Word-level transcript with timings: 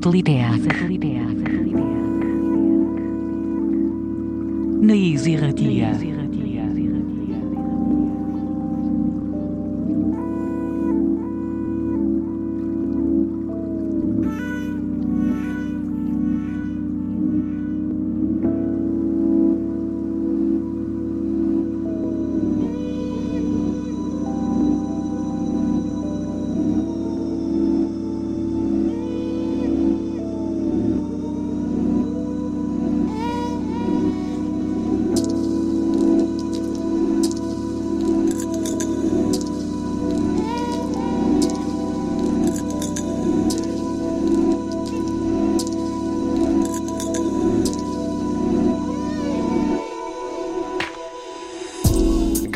Satelitea. 0.00 0.54
Satelitea. 0.64 1.24
Naiz 4.80 5.26
irratia. 5.26 6.19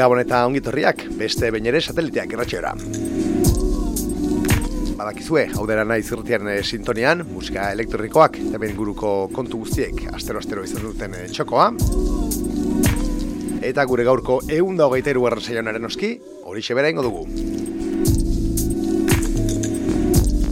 Gabon 0.04 0.18
eta 0.20 0.42
ongitorriak, 0.44 1.06
beste 1.16 1.48
behin 1.48 1.64
ere 1.70 1.78
sateliteak 1.80 2.34
erratxeora. 2.36 2.74
Badakizue, 4.98 5.46
hau 5.56 5.64
dela 5.64 5.86
nahi 5.88 6.02
zirretian 6.04 6.50
e, 6.52 6.58
sintonian, 6.60 7.22
musika 7.30 7.70
elektronikoak, 7.72 8.36
eta 8.50 8.60
ben 8.60 8.74
guruko 8.76 9.14
kontu 9.32 9.62
guztiek, 9.62 10.02
astero-astero 10.12 10.66
izan 10.68 10.84
duten 10.84 11.16
e, 11.16 11.22
txokoa. 11.32 11.70
Eta 13.64 13.86
gure 13.88 14.04
gaurko 14.04 14.42
egun 14.52 14.76
da 14.76 14.90
hogeita 14.90 15.14
irugarren 15.14 15.40
saionaren 15.40 15.88
oski, 15.88 16.18
hori 16.44 16.60
xebera 16.68 16.92
ingo 16.92 17.06
dugu. 17.06 17.24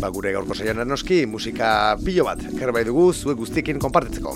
Ba, 0.01 0.09
gure 0.09 0.33
gaurko 0.33 0.57
saionaren 0.57 0.97
oski, 0.97 1.27
musika 1.29 1.99
pilo 2.01 2.25
bat, 2.31 2.41
kerbai 2.57 2.87
dugu, 2.89 3.11
zuek 3.13 3.37
guztiekin 3.45 3.85
konpartitzeko. 3.85 4.33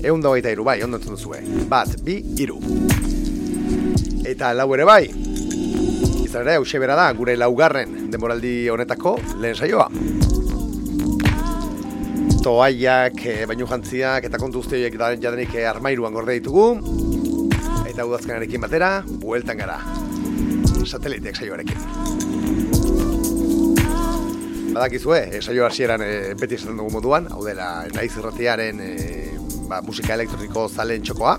Egun 0.00 0.20
da 0.20 0.28
hogeita 0.28 0.52
iru, 0.52 0.68
bai, 0.68 0.82
ondo 0.84 1.00
entzun 1.00 1.16
duzue. 1.16 1.40
Bat, 1.72 1.96
bi, 2.04 2.20
iru 2.44 2.60
eta 4.30 4.52
lau 4.54 4.68
ere 4.74 4.86
bai. 4.88 5.04
Izan 6.24 6.44
ere, 6.46 6.56
hause 6.60 6.78
bera 6.78 6.94
da, 6.98 7.08
gure 7.16 7.36
laugarren 7.36 8.10
demoraldi 8.12 8.68
honetako 8.70 9.16
lehen 9.42 9.56
saioa. 9.58 9.88
Toaiak, 12.40 13.18
e, 13.26 13.34
bainu 13.50 13.66
jantziak 13.68 14.24
eta 14.30 14.38
kontu 14.40 14.62
usteioek 14.64 14.96
da 15.00 15.12
jadenik 15.12 15.54
e, 15.54 15.66
armairuan 15.68 16.14
gorde 16.16 16.38
ditugu. 16.38 16.68
Eta 17.90 18.06
udazkanarekin 18.06 18.62
batera, 18.64 18.92
bueltan 19.20 19.60
gara. 19.60 19.80
Sateliteak 20.86 21.36
saioarekin. 21.36 21.84
Badakizue, 24.70 25.20
e, 25.34 25.42
saio 25.42 25.66
hasieran 25.66 26.06
e, 26.06 26.12
beti 26.40 26.56
esaten 26.56 26.78
dugu 26.78 26.94
moduan, 26.94 27.26
hau 27.34 27.42
dela 27.44 27.84
naiz 27.92 28.12
irratiaren 28.14 28.80
e, 28.86 28.94
ba, 29.68 29.82
musika 29.86 30.14
elektroniko 30.14 30.68
zalen 30.70 31.02
txokoa. 31.02 31.36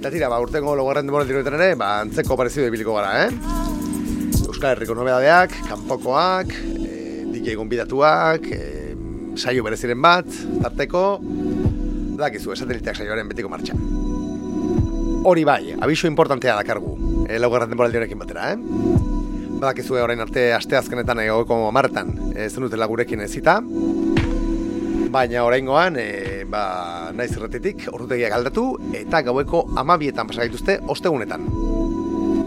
Eta 0.00 0.08
tira, 0.08 0.30
ba, 0.32 0.38
urtengo 0.40 0.72
logarren 0.72 1.04
demoran 1.04 1.28
diruetan 1.28 1.58
ere, 1.58 1.74
ba, 1.76 1.90
antzeko 2.00 2.32
parezidu 2.40 2.64
ebiliko 2.70 2.94
gara, 2.96 3.26
eh? 3.26 4.46
Euskal 4.46 4.70
Herriko 4.70 4.94
nobedadeak, 4.96 5.58
kanpokoak, 5.66 6.54
e, 6.56 7.26
DJ 7.28 7.52
gonbidatuak, 7.58 8.46
e, 8.48 8.94
saio 9.36 9.60
bereziren 9.66 10.00
bat, 10.00 10.24
tarteko, 10.62 11.02
dakizu, 12.16 12.54
esateliteak 12.56 12.96
saioaren 12.96 13.28
betiko 13.28 13.52
martxa. 13.52 13.76
Hori 15.28 15.44
bai, 15.44 15.74
abiso 15.76 16.08
importantea 16.08 16.56
dakargu, 16.56 16.96
e, 17.28 17.36
laugarren 17.36 17.68
denboran 17.68 17.92
direkin 17.92 18.24
batera, 18.24 18.54
eh? 18.54 18.56
Badakizue 19.60 20.00
orain 20.00 20.24
arte 20.24 20.46
asteazkenetan 20.56 21.20
egoko 21.26 21.60
martan 21.76 22.16
e, 22.32 22.48
zenutela 22.48 22.88
gurekin 22.88 23.20
ezita, 23.28 23.60
baina 25.12 25.44
oraingoan 25.44 26.00
e, 26.00 26.39
ba, 26.50 27.10
naiz 27.14 27.30
erretetik 27.36 27.86
ordutegiak 27.92 28.34
aldatu 28.34 28.64
eta 28.96 29.22
gaueko 29.26 29.64
amabietan 29.80 30.28
pasagaituzte 30.30 30.80
ostegunetan. 30.90 31.46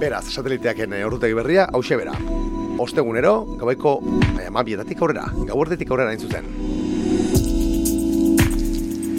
Beraz, 0.01 0.25
sateliteaken 0.33 0.97
ordutegi 1.07 1.37
berria 1.37 1.67
hause 1.71 1.97
bera. 1.99 2.15
Ostegunero, 2.83 3.33
gaueko 3.61 3.99
e, 4.39 4.47
amabietatik 4.49 5.01
aurrera, 5.01 5.27
gauertetik 5.47 5.91
aurrera 5.91 6.17
zuzen. 6.17 6.49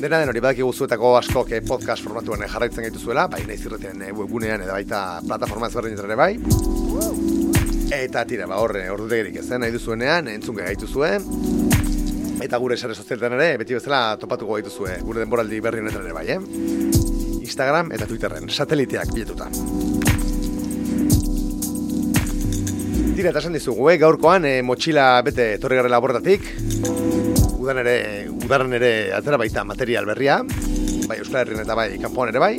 Dena 0.04 0.18
den 0.20 0.28
hori 0.28 0.40
badak 0.44 0.58
zuetako 0.74 1.14
asko 1.16 1.44
ke 1.48 1.62
podcast 1.64 2.04
formatuan 2.04 2.42
jarraitzen 2.44 2.84
gaitu 2.84 3.00
zuela, 3.00 3.26
bai 3.26 3.40
naiz 3.46 3.62
irreten 3.64 4.02
webgunean 4.12 4.60
edo 4.66 4.74
baita 4.76 5.20
plataforma 5.24 5.70
ezberdinetan 5.70 6.10
ere 6.10 6.16
bai. 6.20 6.32
Eta 7.94 8.24
tira, 8.28 8.46
ba 8.50 8.58
horre, 8.60 8.90
ordutegirik 8.90 9.38
ezen 9.40 9.62
nahi 9.62 9.72
duzuenean, 9.72 10.28
entzun 10.28 10.58
gaitu 10.58 10.88
zuen, 10.90 11.24
eta 12.44 12.60
gure 12.60 12.76
sare 12.76 12.94
sozialetan 12.94 13.38
ere 13.38 13.56
beti 13.60 13.76
bezala 13.76 14.18
topatuko 14.20 14.58
gaituzue 14.58 14.98
gure 15.04 15.22
denboraldi 15.22 15.60
berri 15.64 15.80
honetan 15.80 16.04
ere 16.04 16.12
bai, 16.12 16.26
eh? 16.34 16.40
Instagram 17.40 17.92
eta 17.96 18.08
Twitterren 18.08 18.50
sateliteak 18.50 19.12
biletuta. 19.14 19.48
Tira 23.14 23.30
eta 23.30 23.40
esan 23.40 23.56
dizugu, 23.56 23.88
eh? 23.92 23.96
gaurkoan 24.02 24.44
eh, 24.48 24.58
motxila 24.66 25.06
bete 25.24 25.54
etorri 25.56 25.78
garela 25.80 26.00
bordatik. 26.02 26.48
Udan 27.62 27.80
ere, 27.84 27.96
udaran 28.28 28.74
ere 28.76 28.90
atera 29.16 29.38
baita 29.40 29.64
material 29.64 30.08
berria, 30.10 30.40
bai 31.08 31.20
Euskal 31.22 31.44
Herrien 31.44 31.64
eta 31.64 31.78
bai 31.78 31.94
kanpoan 32.02 32.34
ere 32.34 32.42
bai. 32.42 32.54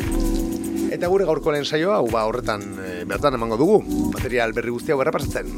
Eta 0.95 1.11
gure 1.11 1.27
gaurko 1.27 1.51
lehen 1.51 1.65
saioa, 1.67 1.99
ba, 2.09 2.23
horretan 2.29 2.63
e, 2.79 2.91
bertan 3.09 3.35
emango 3.35 3.57
dugu, 3.59 3.81
material 4.15 4.55
berri 4.55 4.71
guztia 4.71 4.95
hau 4.95 5.03
errapasatzen. 5.03 5.51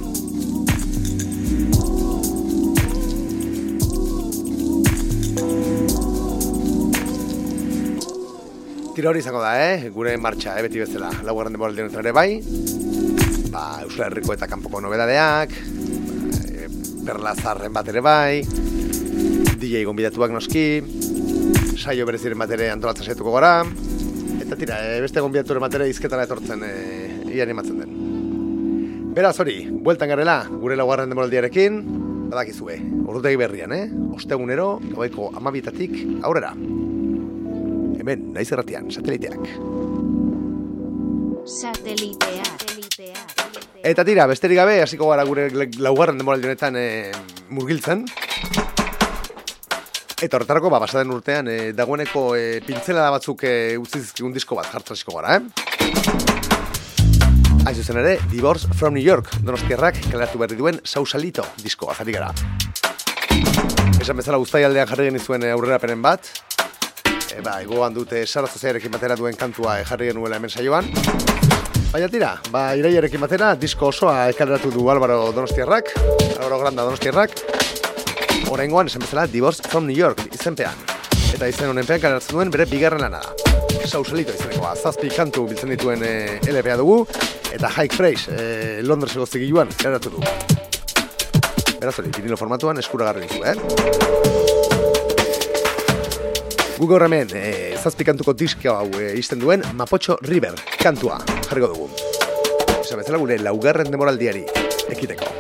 Tiro 8.98 9.12
hori 9.12 9.20
izango 9.22 9.44
da, 9.44 9.52
eh? 9.62 9.92
Gure 9.94 10.16
martxa, 10.18 10.56
eh? 10.58 10.64
Beti 10.66 10.80
bezala. 10.82 11.12
Laugarren 11.22 11.54
denbora 11.54 11.70
aldean 11.70 11.94
ere 12.02 12.10
bai. 12.18 12.40
Ba, 13.54 13.84
Euskal 13.84 14.08
Herriko 14.08 14.34
eta 14.34 14.48
kanpoko 14.50 14.82
nobedadeak. 14.82 15.54
Ba, 15.54 16.40
e, 16.50 16.66
perla 17.06 17.36
zarren 17.38 17.76
bat 17.76 17.92
ere 17.94 18.02
bai. 18.02 18.42
DJ 19.62 19.84
gonbidatuak 19.86 20.34
noski. 20.34 20.66
Saio 21.78 22.10
bereziren 22.10 22.42
bat 22.42 22.56
ere 22.58 22.72
antolatzen 22.74 23.06
saietuko 23.06 23.36
gara. 23.38 23.62
Eta 24.42 24.58
tira, 24.58 24.82
e, 24.82 24.98
beste 25.06 25.22
gonbidaturen 25.22 25.68
bat 25.68 25.78
ere 25.78 25.92
izketara 25.94 26.26
etortzen 26.26 26.66
e, 26.66 26.74
ian 27.38 27.54
imatzen 27.54 27.84
den. 27.84 27.96
Beraz 29.14 29.36
hori, 29.46 29.60
bueltan 29.70 30.10
garela, 30.10 30.40
gure 30.50 30.74
laugarren 30.74 31.14
denbora 31.14 31.30
aldearekin. 31.30 31.84
Badakizue, 32.34 32.82
ordutegi 33.06 33.38
berrian, 33.46 33.78
eh? 33.78 33.86
Ostegunero, 34.18 34.72
gaueko 34.90 35.30
amabietatik 35.38 36.00
aurrera 36.26 36.56
hemen, 38.00 38.32
naiz 38.34 38.52
erratian, 38.52 38.92
sateliteak. 38.92 39.40
Sateliteak. 41.48 42.68
Eta 43.88 44.04
tira, 44.04 44.26
besterik 44.28 44.58
gabe, 44.60 44.82
hasiko 44.84 45.10
gara 45.12 45.24
gure 45.28 45.48
laugarren 45.80 46.18
demoraldi 46.20 46.50
honetan 46.50 46.76
e, 46.76 46.88
murgiltzen. 47.54 48.06
Eta 50.18 50.34
horretarako, 50.34 50.72
ba, 50.74 50.80
basaden 50.82 51.14
urtean, 51.14 51.48
e, 51.48 51.72
dagoeneko 51.78 52.36
e, 52.36 52.60
pintzela 52.66 53.10
batzuk 53.14 53.44
e, 53.46 53.78
utzi 53.78 54.02
zizkigun 54.02 54.34
disko 54.34 54.58
bat 54.58 54.72
jartzen 54.74 54.98
gara, 55.14 55.38
eh? 55.38 55.42
Aizu 57.68 57.84
zen 57.84 58.00
ere, 58.00 58.18
Divorce 58.32 58.68
from 58.80 58.96
New 58.96 59.04
York, 59.04 59.30
donostiarrak 59.44 60.00
kaleratu 60.08 60.40
berri 60.40 60.56
duen 60.58 60.82
Sausalito 60.84 61.46
disko 61.62 61.92
azari 61.92 62.16
gara. 62.16 62.32
Esan 64.02 64.18
bezala 64.18 64.40
guztai 64.42 64.64
aldean 64.64 64.88
jarri 64.88 65.10
genizuen 65.12 65.44
aurrera 65.52 65.80
penen 65.84 66.02
bat, 66.02 66.32
e, 67.38 67.42
ba, 67.46 67.60
egoan 67.62 67.94
dute 67.94 68.26
Sara 68.26 68.50
Zozearekin 68.50 68.92
batera 68.94 69.16
duen 69.16 69.36
kantua 69.38 69.78
e, 69.80 69.86
jarri 69.86 70.10
genuela 70.10 70.40
hemen 70.40 70.50
saioan. 70.50 70.90
Baina 71.92 72.10
tira, 72.12 72.34
ba, 72.52 72.72
iraiarekin 72.78 73.22
batera, 73.22 73.54
disko 73.60 73.92
osoa 73.92 74.28
ekaleratu 74.34 74.72
du 74.74 74.90
Álvaro 74.92 75.32
Donostiarrak, 75.36 75.94
Álvaro 76.38 76.60
Granda 76.64 76.86
Donostiarrak, 76.88 77.38
Horengoan 78.52 78.90
esan 78.92 79.04
bezala 79.06 79.28
Divorce 79.28 79.64
from 79.70 79.88
New 79.88 79.96
York 79.98 80.26
izenpean. 80.34 80.76
Eta 81.36 81.50
izen 81.50 81.70
honen 81.70 81.86
pean 81.86 82.02
kaleratzen 82.02 82.38
duen 82.38 82.52
bere 82.54 82.66
bigarren 82.70 83.04
lana 83.04 83.22
da. 83.22 83.36
Sausalito 83.88 84.34
izeneko, 84.36 84.74
zazpi 84.76 85.12
kantu 85.14 85.46
biltzen 85.52 85.72
dituen 85.76 86.04
e, 86.04 86.14
LPA 86.52 86.80
dugu, 86.82 87.04
eta 87.54 87.72
High 87.78 87.94
Praise 87.96 88.34
e, 88.34 88.82
Londreseko 88.84 89.28
zigiluan 89.30 89.72
kaleratu 89.78 90.18
du. 90.18 90.26
Beraz 91.78 91.94
hori, 92.02 92.12
vinilo 92.18 92.40
formatuan 92.40 92.82
eskuragarri 92.82 93.28
dizu, 93.30 93.46
eh? 93.46 94.47
Gugo 96.78 96.94
horremen, 96.96 97.32
e, 97.34 97.40
eh, 97.74 97.78
zazpikantuko 97.82 98.36
diskio 98.38 98.76
hau 98.78 98.86
e, 99.02 99.08
izten 99.18 99.42
duen 99.42 99.66
Mapotxo 99.80 100.20
River 100.22 100.54
kantua 100.78 101.18
jarriko 101.50 101.72
dugu. 101.74 101.90
Esa 102.84 103.00
bezala 103.02 103.18
gure 103.18 103.40
laugarren 103.42 103.90
demoraldiari 103.90 104.46
ekiteko. 104.94 105.37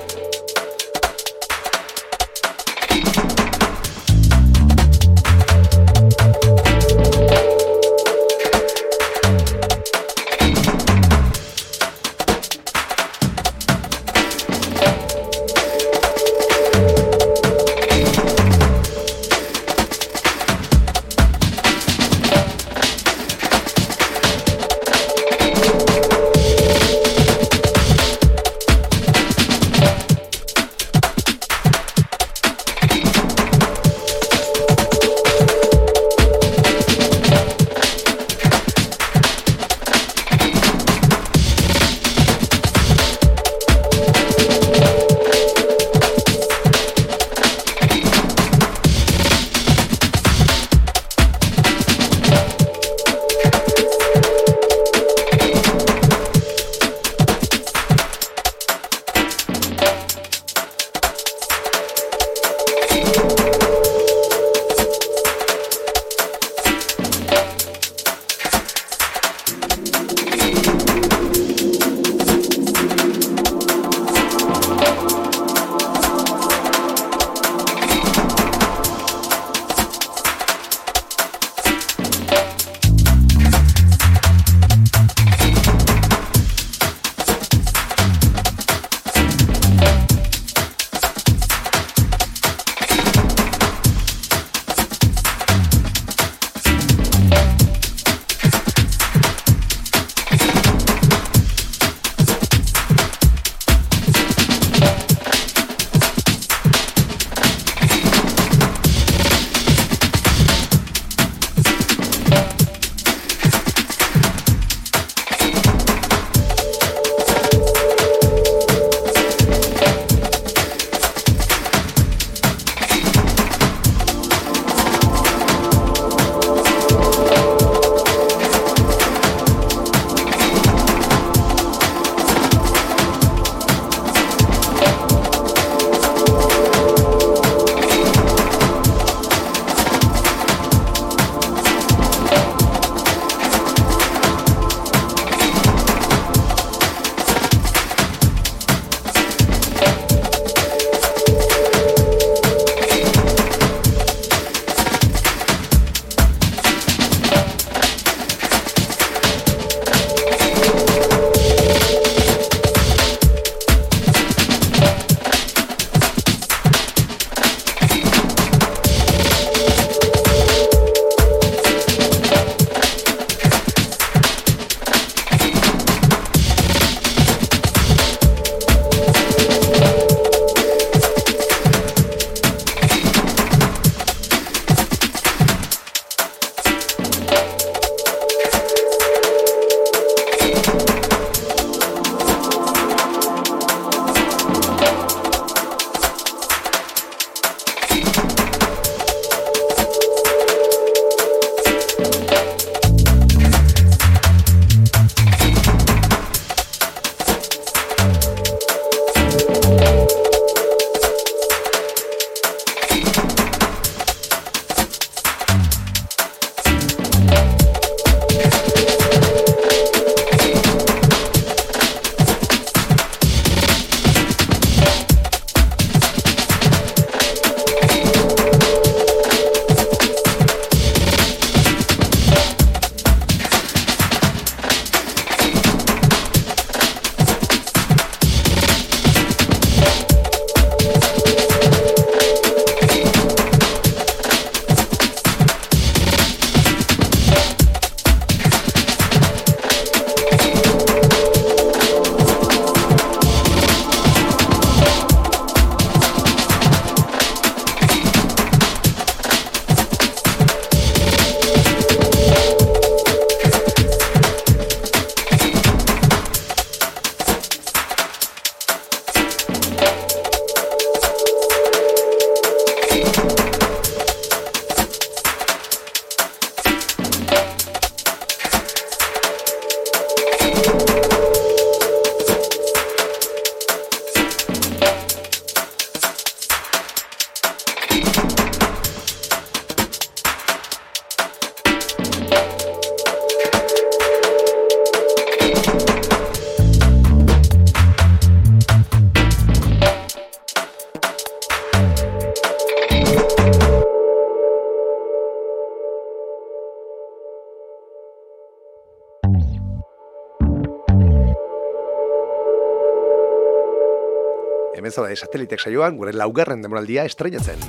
Zaude 314.91 315.15
satelitek 315.15 315.59
saioan 315.59 315.97
gure 315.97 316.13
laugarren 316.13 316.61
demoraldia 316.61 317.05
estreinatzen. 317.05 317.61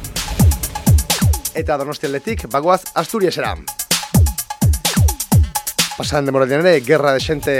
Eta 1.58 1.76
donostialetik 1.80 2.46
bagoaz 2.52 2.82
Asturiasera. 3.00 3.54
Pasan 5.98 6.28
demoraldian 6.28 6.62
ere, 6.62 6.78
gerra 6.86 7.16
desente 7.16 7.54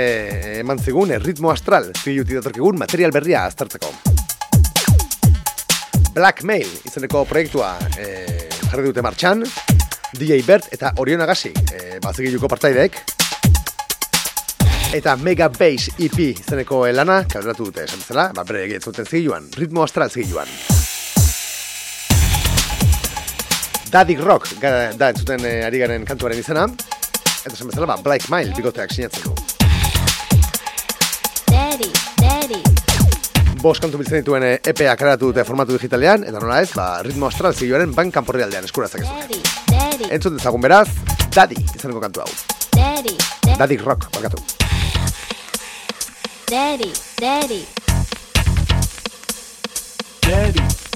eman 0.61 0.79
zigun, 0.79 1.11
ritmo 1.19 1.51
astral, 1.51 1.89
ziluti 1.99 2.37
datorkigun 2.37 2.79
material 2.79 3.11
berria 3.11 3.43
aztertzeko. 3.49 3.91
Blackmail 6.15 6.69
izeneko 6.87 7.25
proiektua 7.27 7.73
e, 7.99 8.07
jarri 8.69 8.87
dute 8.87 9.03
martxan, 9.03 9.43
DJ 10.15 10.39
Bert 10.47 10.71
eta 10.73 10.93
Orion 11.03 11.21
Agasi, 11.25 11.51
e, 11.51 11.99
bazigiluko 12.03 12.47
partaideek, 12.47 13.01
Eta 14.89 15.13
Mega 15.21 15.51
Bass 15.53 15.91
EP 16.01 16.15
izeneko 16.17 16.79
elana, 16.89 17.19
kalderatu 17.29 17.67
dute 17.67 17.83
esan 17.85 17.99
zela, 18.01 18.23
ba, 18.33 18.41
bere 18.41 18.63
egitzen 18.65 19.05
zigiluan, 19.05 19.45
ritmo 19.53 19.83
astral 19.83 20.09
zigiluan. 20.09 20.49
Dadik 23.93 24.23
Rock 24.25 24.49
da 24.63 25.11
entzuten 25.11 25.45
eh, 25.45 25.61
ari 25.67 25.83
garen 25.83 26.09
kantuaren 26.09 26.41
izena, 26.41 26.65
eta 26.65 27.53
esan 27.53 27.69
bezala, 27.69 27.85
ba, 27.91 27.99
Black 28.01 28.25
Mile 28.33 28.57
bigoteak 28.57 28.97
sinatzen 28.97 29.29
du. 29.29 29.35
Daddy, 31.53 31.93
daddy. 32.17 32.63
bost 33.61 33.85
kantu 33.85 34.01
biltzen 34.01 34.23
dituen 34.23 34.47
eh, 34.47 34.55
EPA 34.73 34.97
karatu 34.97 35.29
dute 35.29 35.45
formatu 35.45 35.77
digitalean, 35.77 36.25
eta 36.25 36.41
nola 36.41 36.63
ez, 36.65 36.71
ba, 36.73 36.95
ritmo 37.05 37.29
astral 37.29 37.53
zigioaren 37.53 37.93
ban 37.93 38.09
kanporri 38.09 38.41
aldean 38.47 38.65
eskurazak 38.65 39.05
ez. 39.05 39.11
Daddy, 39.13 39.43
daddy, 39.69 40.15
Entzun 40.17 40.41
dezagun 40.41 40.65
beraz, 40.65 40.87
Daddy 41.29 41.61
izaneko 41.61 42.01
kantu 42.01 42.25
hau. 42.25 42.58
Daddy, 43.59 43.75
daddy, 43.75 43.75
Daddy 43.75 43.77
Rock, 43.83 44.09
barkatu. 44.11 44.37
daddy, 46.47 46.93
daddy, 47.19 47.65
Daddy. 50.21 50.57
daddy, 50.61 50.88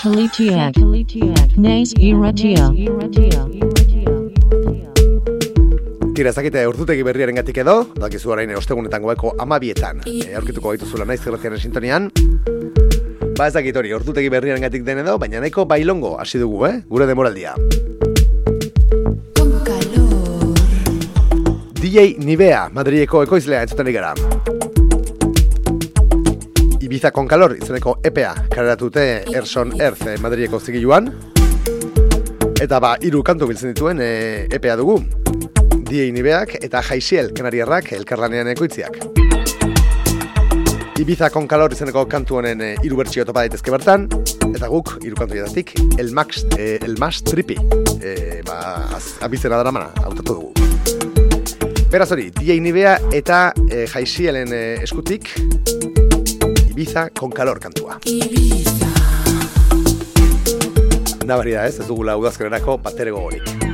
Satelitiak. 0.00 0.78
Nes 1.60 1.90
irratia. 2.00 2.70
Tira 6.16 6.32
ezakite 6.32 6.62
urtutegi 6.70 7.04
berriaren 7.04 7.36
gatik 7.36 7.60
edo, 7.60 7.74
dakizu 8.00 8.32
orain 8.32 8.54
ostegunetan 8.56 9.04
goeko 9.04 9.34
amabietan, 9.44 10.00
e, 10.08 10.32
aurkituko 10.40 10.72
gaituzula 10.72 11.04
naiz 11.04 11.20
irratiaren 11.20 11.60
sintonian. 11.60 12.08
Ba 13.36 13.50
ez 13.50 13.52
dakit 13.58 13.76
hori, 13.76 13.92
urtutegi 13.92 14.32
berriaren 14.32 14.64
gatik 14.64 14.88
den 14.88 15.04
edo, 15.04 15.18
baina 15.20 15.44
nahiko 15.44 15.68
bailongo 15.68 16.16
hasi 16.16 16.40
dugu, 16.40 16.64
eh? 16.70 16.74
gure 16.88 17.04
demoraldia. 17.04 17.58
DJ 21.76 22.14
Nivea, 22.24 22.70
Madrileko 22.72 23.26
ekoizlea 23.28 23.66
entzuten 23.68 23.84
ari 23.84 24.00
gara. 24.00 24.39
Ibiza 26.90 27.12
con 27.12 27.28
calor 27.28 27.56
izeneko 27.56 28.00
EPA 28.02 28.34
kareratute 28.50 29.22
Erson 29.30 29.80
Earth 29.80 30.08
eh, 30.08 30.16
Madrileko 30.18 30.58
zigiluan. 30.58 31.04
Eta 32.58 32.80
ba, 32.82 32.96
hiru 32.98 33.20
kantu 33.22 33.46
biltzen 33.46 33.70
dituen 33.70 34.00
eh, 34.02 34.48
EPA 34.50 34.74
dugu. 34.80 34.96
DJ 35.86 36.08
Nibeak 36.10 36.56
eta 36.58 36.82
Jaisiel 36.82 37.30
Kanariarrak 37.30 37.92
elkarlanean 37.94 38.50
ekoitziak. 38.50 38.98
Ibiza 40.98 41.30
con 41.30 41.46
calor 41.46 41.70
izeneko 41.78 42.08
kantu 42.10 42.40
honen 42.40 42.66
eh, 42.72 42.74
hiru 42.82 42.98
bertsio 42.98 43.22
topa 43.22 43.46
daitezke 43.46 43.70
bertan 43.70 44.08
eta 44.50 44.66
guk 44.66 44.96
hiru 45.04 45.14
kantu 45.14 45.38
jadatik 45.38 45.76
El 45.94 46.10
Max 46.10 46.42
eh, 46.58 46.80
El 46.82 46.98
Mas 46.98 47.22
Tripi 47.22 47.54
eh, 48.02 48.42
ba, 48.42 48.58
az, 48.98 49.14
abizena 49.22 49.62
daramana 49.62 49.92
hautatu 50.02 50.34
dugu. 50.34 50.50
Beraz 51.94 52.10
hori, 52.10 52.32
DJ 52.34 52.58
Nivea 52.58 52.98
eta 53.14 53.52
eh, 53.70 53.86
Jaisielen 53.86 54.50
eh, 54.50 54.82
eskutik 54.82 55.30
Ibiza 56.80 57.10
con 57.10 57.30
calor 57.30 57.60
kantua. 57.60 57.98
Nabari 61.26 61.52
da 61.52 61.66
ez, 61.66 61.76
ez 61.78 61.86
dugula 61.86 62.16
udazkenerako 62.16 62.78
batere 62.80 63.12
gogorik. 63.12 63.69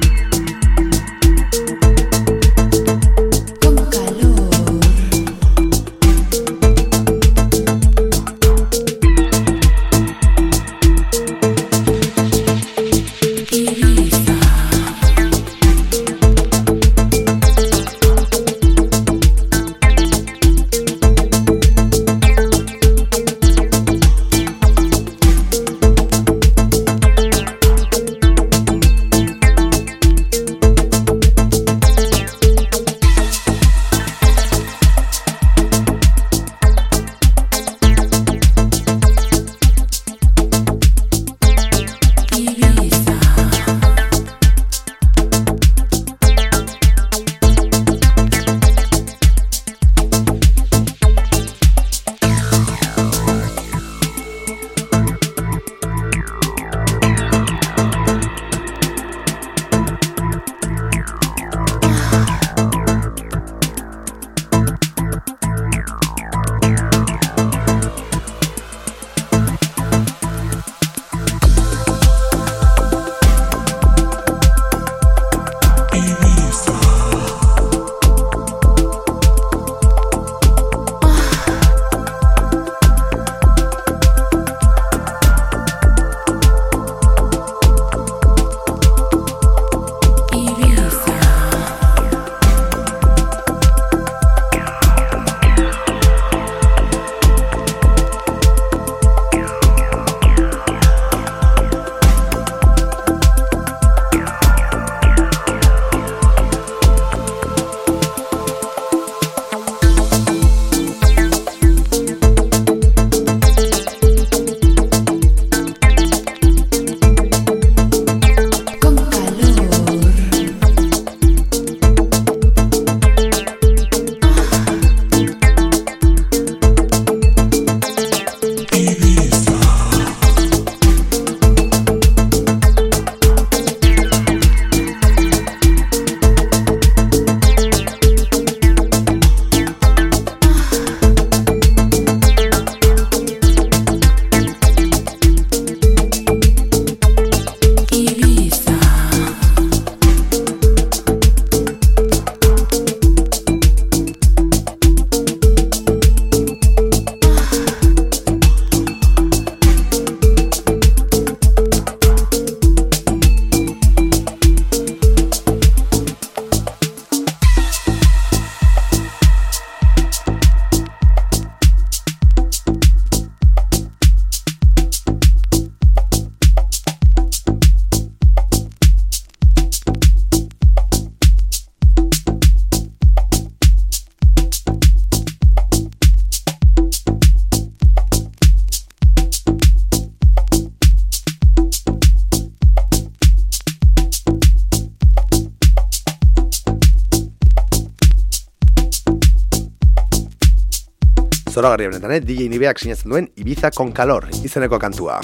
Zoragarri 201.66 201.86
honetan, 201.88 202.12
eh? 202.14 202.20
DJ 202.22 202.46
Nibeak 202.50 202.78
sinatzen 202.78 203.10
duen 203.10 203.26
Ibiza 203.42 203.72
con 203.74 203.90
calor 203.92 204.28
izeneko 204.44 204.78
kantua. 204.78 205.18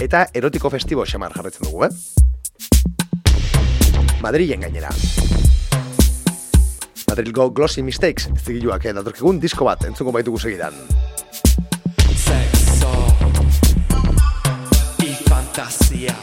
Eta 0.00 0.24
erotiko 0.32 0.70
festibo 0.72 1.04
xamar 1.04 1.34
jarretzen 1.36 1.68
dugu, 1.68 1.84
eh? 1.84 1.90
Madrilen 4.24 4.64
gainera. 4.64 4.88
Madrilgo 7.10 7.50
Glossy 7.52 7.82
Mistakes 7.82 8.30
zigiluak 8.38 8.86
eh, 8.86 8.94
datorkigun 8.96 9.40
disko 9.42 9.68
bat 9.68 9.84
entzuko 9.84 10.14
baitugu 10.16 10.40
segidan. 10.40 10.72
Sexo 12.16 12.92
y 15.04 15.12
fantasía. 15.28 16.16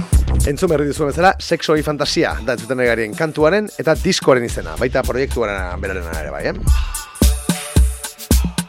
Entzun 0.47 0.71
berri 0.71 0.87
duzuen 0.89 1.11
bezala, 1.11 1.35
sexo 1.37 1.77
y 1.77 1.83
fantasia 1.83 2.37
da 2.45 2.57
entzuten 2.57 2.79
ari 2.79 2.89
garen 2.89 3.13
kantuaren 3.13 3.69
eta 3.77 3.93
diskoaren 4.01 4.49
izena, 4.49 4.77
baita 4.79 5.03
proiektuaren 5.05 5.83
beraren 5.83 6.15
ere 6.23 6.31
bai, 6.31 6.47
eh? 6.53 6.96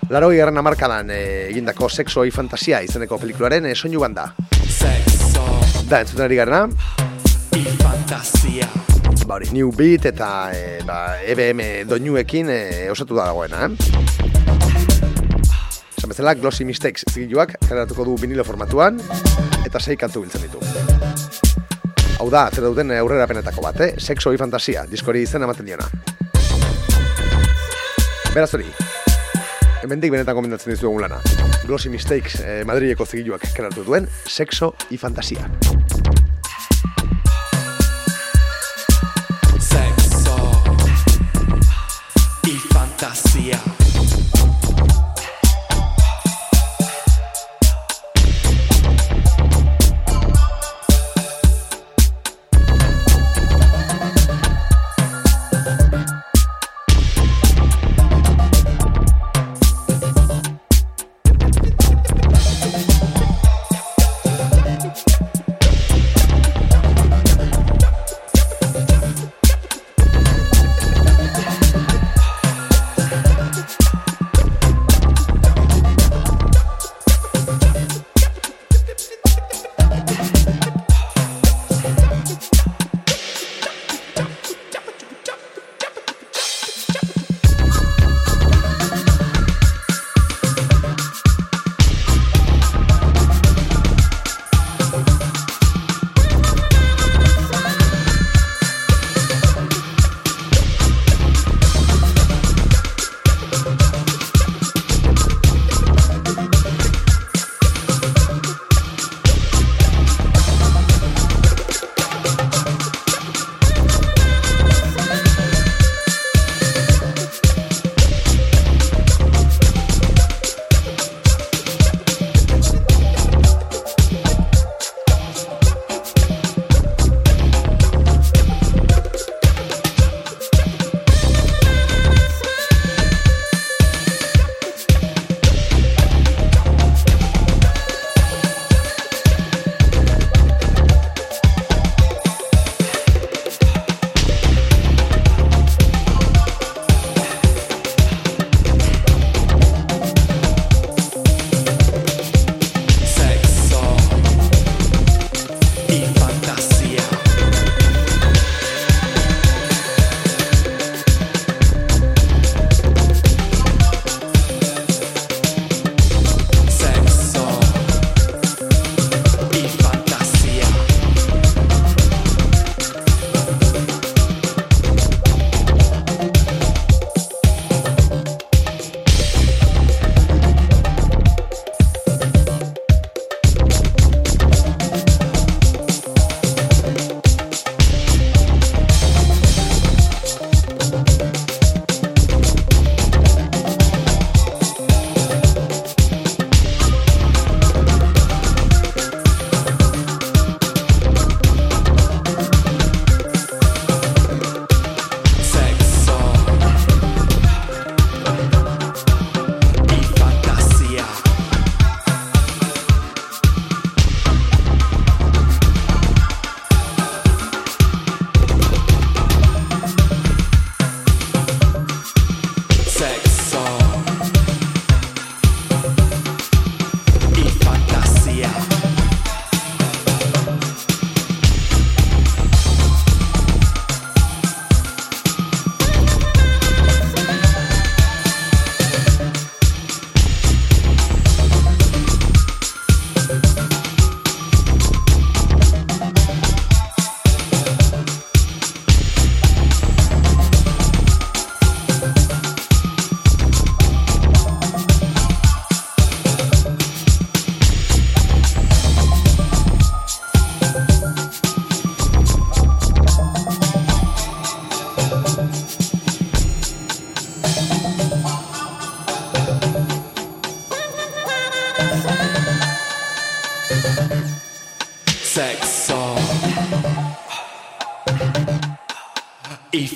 Laro 0.09 0.31
garran 0.31 0.57
amarkadan 0.57 1.11
e, 1.11 1.51
egindako 1.51 1.89
sexo 1.91 2.25
y 2.25 2.31
fantasia 2.31 2.83
izeneko 2.83 3.19
pelikularen 3.21 3.67
e, 3.67 3.75
soinu 3.75 4.01
banda. 4.01 4.33
Sexo 4.65 5.45
Da, 5.89 6.01
entzuten 6.01 6.25
ari 6.25 6.37
garena, 6.37 6.69
y 7.53 7.65
fantasía. 7.83 8.69
ba 9.27 9.35
hori, 9.35 9.51
New 9.53 9.71
Beat 9.77 10.07
eta 10.09 10.51
e, 10.57 10.81
ba, 10.85 11.21
EBM 11.21 11.89
doinuekin 11.89 12.49
e, 12.49 12.91
osatu 12.91 13.17
da 13.17 13.27
dagoena, 13.29 13.67
eh? 13.67 13.77
Esan 15.99 16.09
bezala, 16.09 16.35
Glossy 16.35 16.65
Mistakes 16.65 17.05
zigiluak 17.13 17.59
kaleratuko 17.69 18.05
du 18.09 18.17
vinilo 18.17 18.45
formatuan 18.45 19.01
eta 19.67 19.81
sei 19.81 19.97
kantu 20.01 20.25
biltzen 20.25 20.47
ditu. 20.49 20.61
Hau 22.19 22.31
da, 22.33 22.49
zer 22.49 22.65
duten 22.65 22.97
aurrera 22.97 23.29
penetako 23.29 23.61
bat, 23.65 23.81
eh? 23.85 23.95
Sexo 24.01 24.33
y 24.33 24.41
fantasia, 24.41 24.87
diskori 24.89 25.27
izen 25.29 25.45
ematen 25.45 25.69
diona. 25.69 25.85
Beraz 28.33 28.55
hori, 28.55 28.73
hemendik 29.83 30.13
benetan 30.15 30.37
gomendatzen 30.39 30.75
dizuegun 30.75 31.03
lana. 31.05 31.21
Glossy 31.67 31.93
Mistakes 31.93 32.41
eh, 32.43 32.63
Madrileko 32.69 33.07
zigiluak 33.07 33.47
kaleratu 33.55 33.87
duen 33.87 34.09
Sexo 34.27 34.75
y 34.91 34.99
fantasia. 34.99 35.51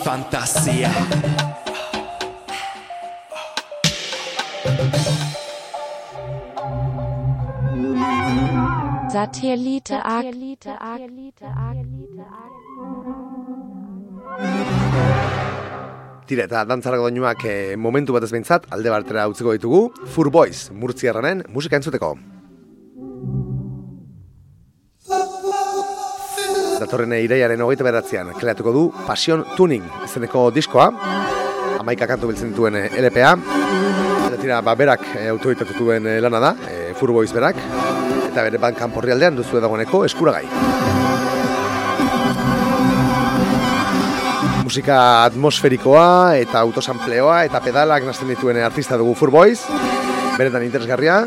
Y 0.02 0.04
fantasía. 0.04 0.90
Satellite 9.10 9.94
Tira, 16.26 16.44
eta 16.44 16.64
dantzarako 16.64 17.02
doinuak 17.02 17.44
eh, 17.44 17.76
momentu 17.76 18.14
batez 18.14 18.30
behintzat, 18.32 18.66
alde 18.70 18.90
bartera 18.90 19.26
utziko 19.28 19.52
ditugu, 19.52 19.92
Fur 20.06 20.30
Boys, 20.30 20.70
murtziarranen 20.72 21.44
musika 21.48 21.76
entzuteko. 21.76 22.16
Datorren 26.82 27.12
iraiaren 27.14 27.60
hogeita 27.62 27.84
beratzean, 27.86 28.32
kreatuko 28.34 28.72
du 28.74 28.80
Passion 29.06 29.44
Tuning 29.54 29.84
izeneko 30.02 30.48
diskoa, 30.54 30.88
amaika 31.78 32.08
kantu 32.10 32.30
biltzen 32.30 32.50
dituen 32.50 32.74
eh, 32.80 32.88
LPA, 33.04 33.36
eta 34.26 34.40
tira, 34.40 34.58
ba, 34.66 34.74
berak 34.78 35.04
e, 35.14 35.28
autoritatu 35.30 35.76
duen 35.78 36.08
eh, 36.10 36.16
lana 36.24 36.40
da, 36.42 36.50
e, 36.66 36.90
Fur 36.98 37.12
Boys 37.14 37.30
berak, 37.34 37.60
eta 38.26 38.42
bere 38.48 38.58
bankan 38.58 38.90
porri 38.90 39.14
aldean 39.14 39.38
duzu 39.38 39.62
dagoeneko 39.62 40.02
eskuragai. 40.08 40.42
Musika 44.66 44.98
atmosferikoa 45.28 46.38
eta 46.40 46.62
autosampleoa 46.64 47.44
eta 47.46 47.62
pedalak 47.62 48.08
nazten 48.08 48.34
dituen 48.34 48.58
artista 48.64 48.98
dugu 48.98 49.14
Fur 49.18 49.30
Boys, 49.30 49.60
beretan 50.34 50.66
interesgarria, 50.66 51.22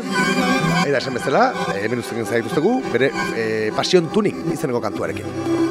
eta 0.90 1.02
esan 1.02 1.16
bezala, 1.18 1.46
e, 1.74 1.80
hemen 1.84 2.02
uzten 2.02 2.26
zaituztegu, 2.26 2.76
bere 2.92 3.10
e, 3.34 3.46
Passion 3.76 4.12
Tuning 4.12 4.44
izeneko 4.54 4.82
kantuarekin. 4.84 5.65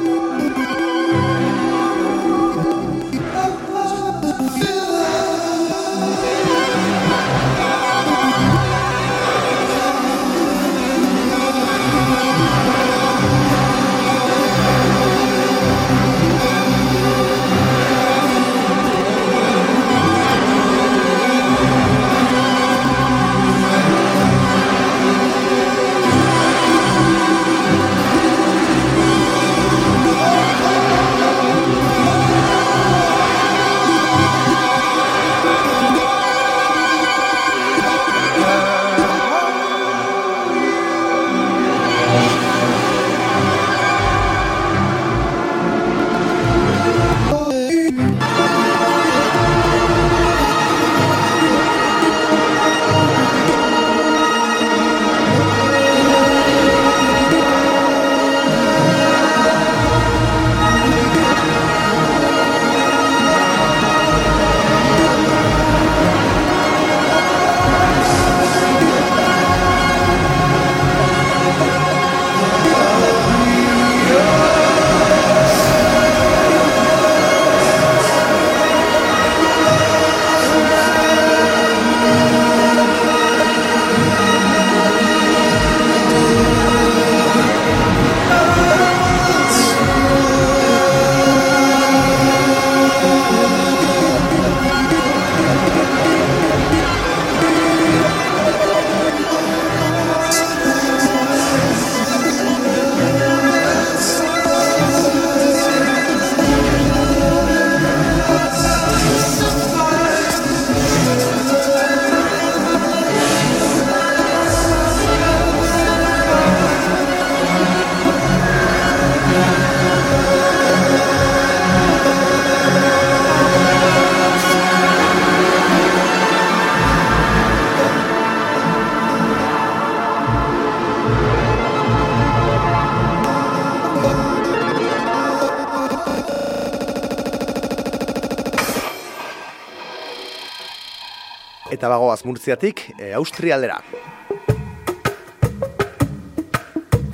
Eta 141.86 141.92
bagoaz 141.94 142.24
Murtziatik, 142.26 142.80
e, 142.98 143.12
Austria 143.14 143.54
aldera. 143.54 143.76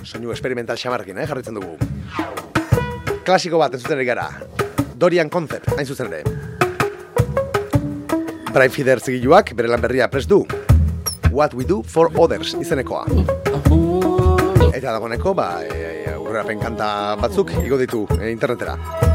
Soinu 0.01 0.33
experimental 0.33 0.81
xamarrekin, 0.81 1.19
eh, 1.21 1.27
jarritzen 1.29 1.59
dugu. 1.59 1.77
Klasiko 3.27 3.61
bat, 3.61 3.77
entzuten 3.77 4.01
gara. 4.09 4.31
Dorian 4.97 5.29
Concept, 5.29 5.69
hain 5.77 5.85
zuzen 5.85 6.09
ere. 6.09 6.23
Brian 8.49 8.73
Fider 8.73 9.05
zigiluak, 9.05 9.53
bere 9.53 9.69
lan 9.69 9.85
berria 9.85 10.09
prest 10.09 10.31
du. 10.31 10.47
What 11.31 11.53
we 11.53 11.69
do 11.69 11.83
for 11.83 12.09
others, 12.17 12.55
izenekoa. 12.55 13.05
Eta 14.73 14.89
dagoeneko, 14.89 15.35
ba, 15.37 15.67
e, 15.69 16.15
aurrerapen 16.17 16.65
kanta 16.65 17.17
batzuk, 17.21 17.53
igo 17.61 17.77
ditu 17.77 18.07
e, 18.23 18.31
internetera. 18.33 19.12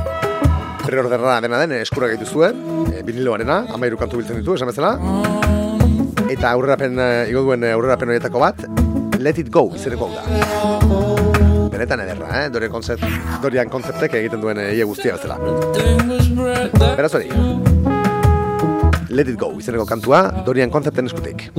Preorderna 0.88 1.41
dena 1.43 1.58
den, 1.60 1.73
eskura 1.82 2.08
gaitu 2.08 2.26
zuen, 2.32 2.62
e, 2.93 3.02
viniloarena, 3.04 3.58
amairu 3.76 3.97
kantu 4.00 4.21
biltzen 4.21 4.39
ditu, 4.39 4.56
esan 4.56 4.69
bezala. 4.71 4.93
Eta 6.32 6.54
aurrerapen, 6.54 6.95
e, 6.95 7.08
igo 7.34 7.43
duen 7.43 7.65
aurrerapen 7.73 8.13
horietako 8.13 8.39
bat, 8.39 8.63
Let 9.19 9.41
It 9.43 9.52
Go, 9.52 9.65
izeneko 9.76 10.08
hau 10.08 10.13
da. 10.15 10.23
Benetan 11.73 12.06
ederra, 12.06 12.30
eh? 12.39 12.45
Dorian 12.54 12.71
konzept, 12.71 13.04
Dorian 13.43 13.67
konzeptek 13.73 14.15
egiten 14.21 14.39
duen 14.43 14.62
e, 14.63 14.69
ie 14.78 14.88
guztia 14.88 15.17
bezala. 15.17 15.36
Beraz 16.95 17.12
hori. 17.19 17.34
Let 19.12 19.28
It 19.28 19.36
Go, 19.41 19.52
izeneko 19.60 19.89
kantua, 19.89 20.23
Dorian 20.47 20.71
konzepten 20.71 21.12
eskutik. 21.12 21.50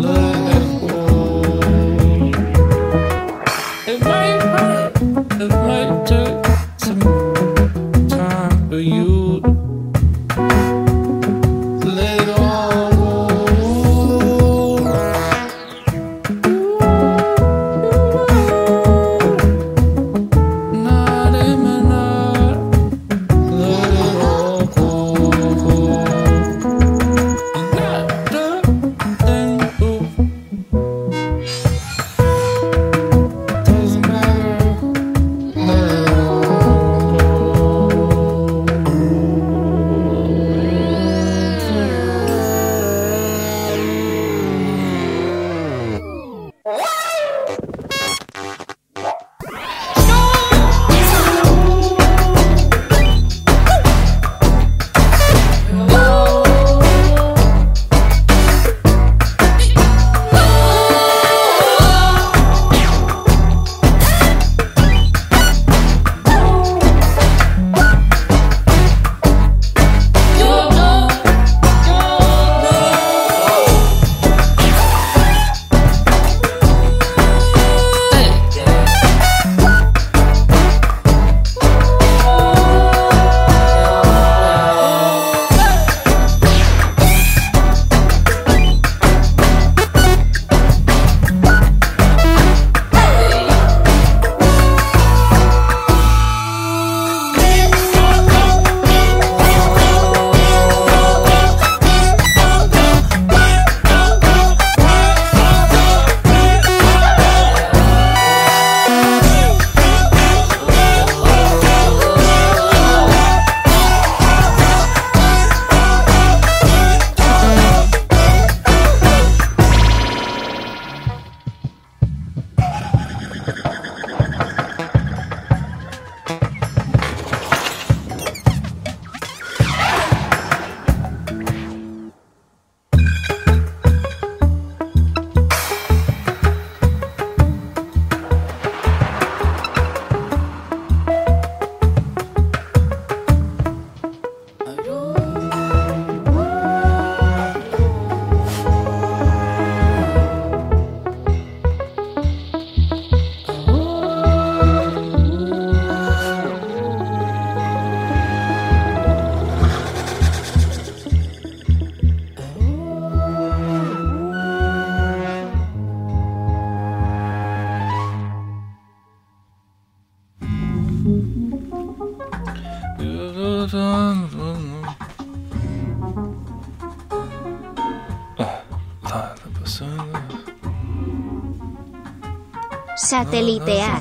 Satelitea. 183.28 184.00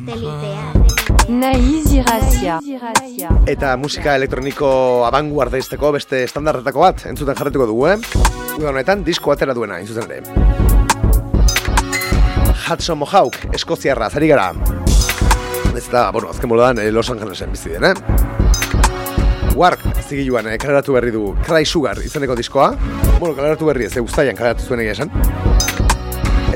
Naiz 1.27 1.91
irratia. 1.91 2.59
Eta 3.51 3.73
musika 3.75 4.13
elektroniko 4.15 4.69
abanguardaizteko 5.03 5.89
beste 5.97 6.21
standardetako 6.31 6.85
bat 6.85 7.03
entzuten 7.09 7.35
jarretuko 7.35 7.67
dugu, 7.67 7.89
eh? 7.91 7.97
Uda 8.55 8.69
honetan, 8.71 9.03
disko 9.03 9.33
atera 9.35 9.55
duena, 9.57 9.81
intzuzen 9.83 10.07
ere. 10.07 10.21
Hudson 12.69 13.01
Mohawk, 13.01 13.35
Eskoziarra, 13.57 14.07
zari 14.09 14.31
gara. 14.31 14.53
Ez 15.75 15.85
da, 15.91 16.07
bueno, 16.15 16.31
azken 16.31 16.49
bolodan 16.55 16.79
eh, 16.79 16.87
Los 16.91 17.11
Angelesen 17.11 17.51
bizi 17.51 17.75
den, 17.75 17.91
eh? 17.91 17.95
Wark, 19.59 19.83
zigiluan, 20.07 20.47
eh, 20.53 20.57
kaleratu 20.61 20.95
berri 20.95 21.11
du 21.11 21.33
Cry 21.43 21.65
Sugar 21.65 21.99
izeneko 21.99 22.39
diskoa. 22.39 22.71
Bueno, 23.19 23.35
kaleratu 23.35 23.67
berri 23.73 23.91
ez, 23.91 23.97
eh, 23.97 24.07
guztaian 24.07 24.39
kaleratu 24.39 24.71
zuen 24.71 24.87
egia 24.87 24.95
esan. 25.01 25.46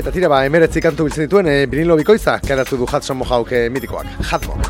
Eta 0.02 0.10
tira, 0.10 0.26
ba, 0.26 0.40
emeretzi 0.42 0.80
kantu 0.82 1.04
biltzen 1.06 1.28
dituen 1.28 1.46
e, 1.46 1.52
vinilo 1.70 1.94
bikoitza, 1.94 2.32
kaleratu 2.42 2.74
du 2.80 2.88
Hudson 2.88 3.20
Mohawk 3.20 3.52
e, 3.54 3.60
mitikoak, 3.70 4.08
Hudmok. 4.32 4.66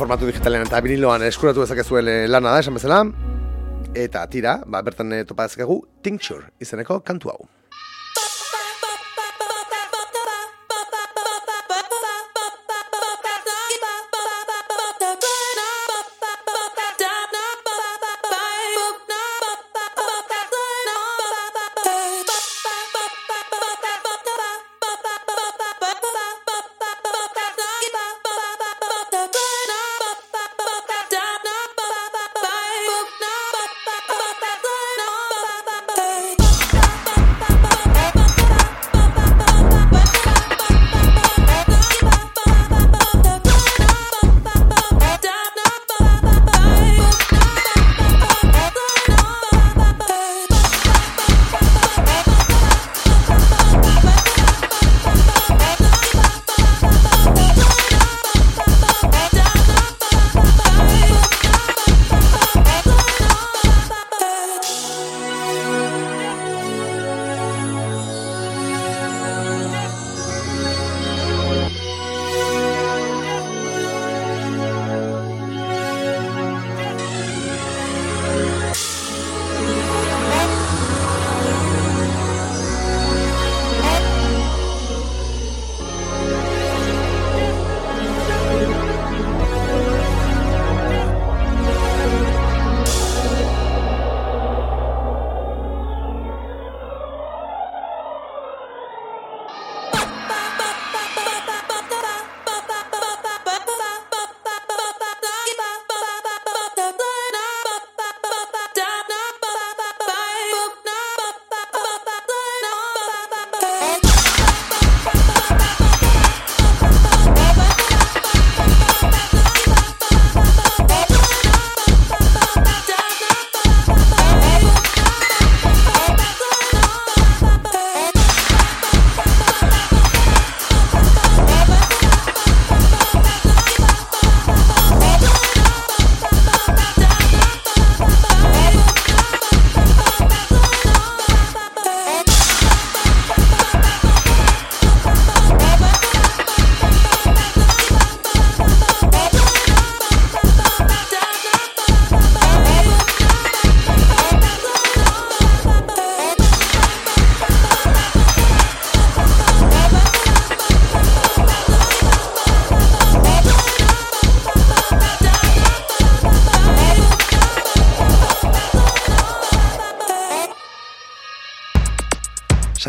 Formatu 0.00 0.26
digitalean 0.26 0.66
eta 0.66 0.82
viniloan 0.82 1.22
eskuratu 1.28 1.62
dezakezuel 1.62 2.10
e, 2.10 2.18
lana 2.26 2.56
da, 2.56 2.66
esan 2.66 2.74
bezala. 2.80 3.04
Eta 3.94 4.26
tira, 4.26 4.58
ba, 4.66 4.82
bertan 4.82 5.14
topa 5.28 5.46
dezakegu 5.46 5.84
Tincture 6.02 6.50
izeneko 6.66 6.98
kantu 7.06 7.30
hau. 7.30 7.44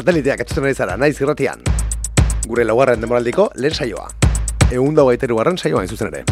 Sateliteak 0.04 0.42
entzuten 0.44 0.66
ari 0.68 0.76
zara, 0.76 0.98
naiz 1.00 1.16
irratian. 1.22 1.62
Gure 2.44 2.66
laugarren 2.68 3.00
demoraldiko 3.00 3.46
lehen 3.56 3.72
saioa. 3.72 4.10
Egun 4.68 4.98
dago 4.98 5.14
gaiteru 5.14 5.38
garren 5.38 5.56
saioa 5.56 5.86
zuzen 5.88 6.10
ere. 6.10 6.26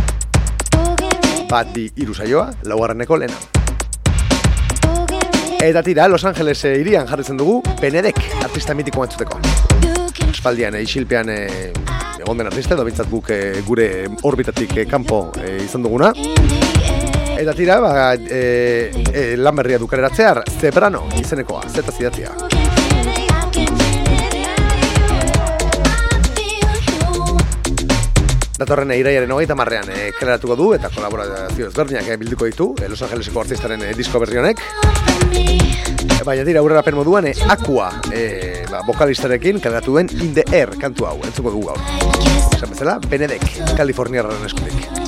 Bat 1.48 1.72
bi 1.72 1.86
iru 2.04 2.12
saioa, 2.12 2.50
laugarreneko 2.68 3.16
lehena. 3.16 3.40
Eta 5.64 5.86
tira, 5.88 6.10
Los 6.12 6.26
Angeles 6.26 6.66
eh, 6.66 6.76
irian 6.82 7.08
jarritzen 7.08 7.40
dugu 7.40 7.62
Benedek 7.80 8.20
artista 8.44 8.76
mitiko 8.76 9.06
entzuteko. 9.08 9.40
Espaldian, 10.28 10.76
eh, 10.76 10.84
isilpean 10.84 11.32
eh, 11.32 11.72
egon 12.20 12.44
den 12.44 12.52
artista, 12.52 12.76
edo 12.76 12.84
bintzat 12.84 13.08
guk 13.08 13.32
eh, 13.32 13.62
gure 13.64 13.92
orbitatik 14.28 14.82
eh, 14.84 14.90
kanpo 14.90 15.30
eh, 15.40 15.62
izan 15.64 15.88
duguna. 15.88 16.12
Eta 17.40 17.56
tira, 17.56 17.80
ba, 17.80 17.94
eh, 18.20 18.92
eh, 19.14 19.36
lan 19.40 19.64
berria 19.64 19.80
dukareratzear, 19.80 20.44
Zebrano 20.60 21.08
izenekoa, 21.24 21.70
zeta 21.72 21.96
zidatzia. 21.96 22.51
Datorren 28.62 28.92
iraiaren 28.94 29.32
hogeita 29.34 29.56
marrean 29.58 29.88
e, 29.90 30.12
kaleratuko 30.14 30.54
du 30.60 30.68
eta 30.76 30.92
kolaborazio 30.94 31.72
ezberdinak 31.72 32.12
e, 32.14 32.18
bilduko 32.22 32.46
ditu 32.46 32.68
e, 32.78 32.90
Los 32.92 33.02
Angeleseko 33.02 33.42
artistaren 33.42 33.82
e, 33.88 33.96
disko 33.98 34.22
berri 34.22 34.38
honek. 34.38 34.62
E, 35.34 36.22
baina 36.28 36.46
dira 36.46 36.62
aurrerapen 36.62 37.00
moduan 37.00 37.32
e, 37.32 37.34
Aqua 37.50 37.90
e, 38.14 38.62
ba, 38.70 38.84
vokalistarekin 38.86 39.64
kaleratu 39.64 39.98
duen 39.98 40.14
In 40.22 40.36
the 40.38 40.46
Air 40.54 40.78
kantu 40.78 41.10
hau, 41.10 41.18
entzuko 41.26 41.56
dugu 41.58 41.72
gaur. 41.72 41.82
Esan 42.54 42.76
bezala, 42.76 43.00
Benedek, 43.10 43.50
Kaliforniarraren 43.80 44.52
eskutik. 44.52 45.01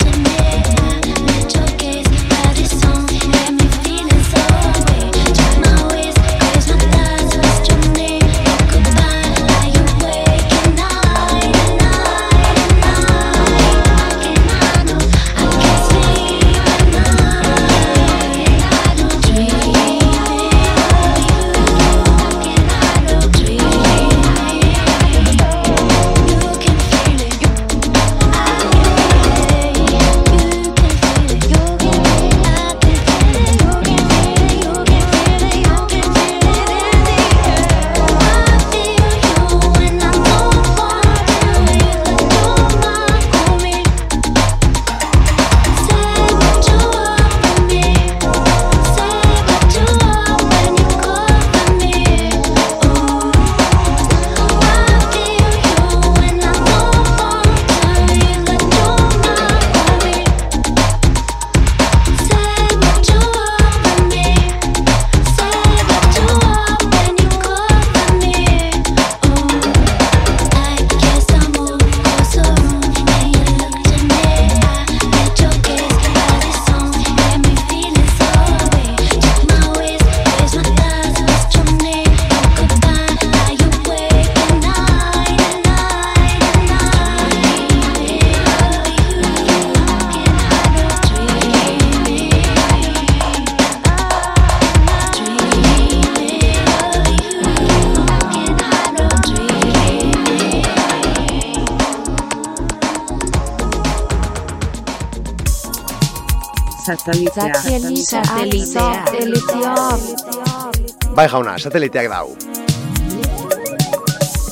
Bai 111.17 111.27
jauna, 111.29 111.55
sateliteak 111.57 112.09
dau. 112.11 112.33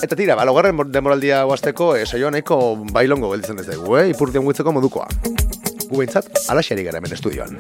Eta 0.02 0.16
tira, 0.18 0.34
ba, 0.36 0.46
logarren 0.50 0.76
mor- 0.76 0.90
demoraldia 0.90 1.44
guazteko, 1.46 1.92
e, 1.96 2.06
saioa 2.10 2.32
nahiko 2.34 2.58
bailongo 2.92 3.30
gelditzen 3.32 3.60
ez 3.62 3.68
dugu, 3.70 3.98
eh? 4.00 4.08
Ipurdian 4.16 4.44
guitzeko 4.46 4.74
modukoa. 4.74 5.06
Gu 5.92 5.98
behintzat, 6.00 6.32
alaxeri 6.50 6.84
gara 6.88 6.98
hemen 6.98 7.14
estudioan. 7.14 7.58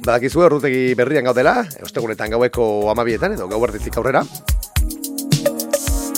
Badakizu 0.00 0.42
errutegi 0.46 0.94
berrian 0.98 1.24
gaudela, 1.28 1.60
ostegunetan 1.84 2.30
gaueko 2.34 2.90
amabietan 2.90 3.36
edo 3.38 3.46
gau 3.48 3.62
erdizik 3.68 3.96
aurrera. 4.00 4.24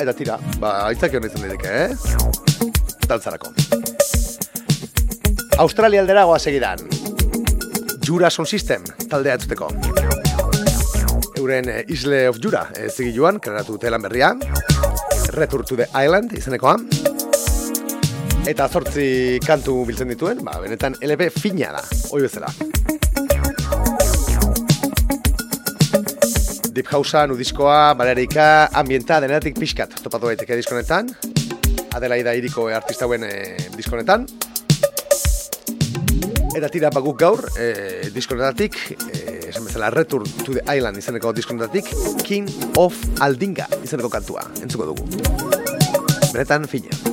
Eta 0.00 0.12
tira, 0.16 0.38
ba, 0.62 0.86
aitzak 0.88 1.12
hon 1.18 1.28
izan 1.28 1.44
daiteke, 1.44 1.68
eh? 1.84 2.70
Taltzarako. 3.06 3.52
Australia 5.58 6.00
aldera 6.00 6.24
goa 6.24 6.38
segidan. 6.38 6.80
Jura 8.06 8.30
Sound 8.30 8.48
System, 8.48 8.84
taldea 9.10 9.36
entzuteko. 9.36 9.68
Euren 11.38 11.68
eh, 11.68 11.84
Isle 11.92 12.28
of 12.30 12.38
Jura 12.42 12.64
eh, 12.76 12.88
zigiluan, 12.88 13.38
kreatu 13.40 13.76
dute 13.76 13.90
lan 13.92 14.02
berria. 14.02 14.32
Return 15.36 15.64
to 15.68 15.76
the 15.76 15.88
Island 15.92 16.32
izenekoa. 16.36 16.76
Eta 18.48 18.66
zortzi 18.68 19.38
kantu 19.44 19.84
biltzen 19.86 20.10
dituen, 20.10 20.40
ba, 20.42 20.56
benetan 20.62 20.96
LP 21.04 21.28
fina 21.30 21.70
da, 21.76 21.82
hoi 22.10 22.24
bezala. 22.24 22.48
Deep 26.72 26.88
Housea, 26.88 27.26
nudiskoa, 27.28 27.92
balerika, 27.94 28.70
ambienta, 28.80 29.20
denetik 29.20 29.60
pixkat, 29.60 30.00
topatu 30.02 30.32
daiteke 30.32 30.56
diskonetan. 30.56 31.12
Adelaida 31.92 32.32
iriko 32.34 32.70
artista 32.72 33.04
hauen 33.04 33.28
e, 33.28 33.34
diskonetan. 33.76 34.24
Eta 36.52 36.68
tira 36.68 36.90
baguk 36.92 37.16
gaur, 37.16 37.40
e, 37.56 38.10
diskonetatik, 38.12 38.76
e, 39.08 39.22
esan 39.48 39.64
bezala 39.64 39.88
Return 39.90 40.28
to 40.44 40.58
the 40.58 40.64
Island 40.68 41.00
izeneko 41.00 41.32
diskonetatik, 41.32 41.88
King 42.26 42.50
of 42.76 42.98
Aldinga 43.24 43.68
izeneko 43.80 44.12
kantua, 44.12 44.44
entzuko 44.60 44.92
dugu. 44.92 45.08
Benetan 46.32 46.68
fina. 46.68 47.11